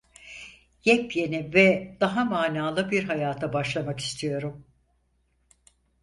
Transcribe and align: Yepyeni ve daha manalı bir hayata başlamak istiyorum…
Yepyeni 0.85 1.53
ve 1.53 1.97
daha 1.99 2.25
manalı 2.25 2.91
bir 2.91 3.03
hayata 3.03 3.53
başlamak 3.53 3.99
istiyorum… 3.99 4.65